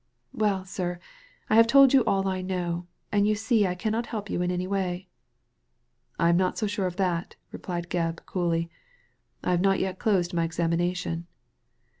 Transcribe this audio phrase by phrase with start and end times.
[0.33, 0.99] Well, sir,
[1.47, 4.49] I have told you all I know, and you see I cannot help you in
[4.49, 5.09] any way."''
[6.19, 8.69] I am not so sure of that," replied Gebb, cooUy."
[9.43, 11.27] I have not yet closed my examination."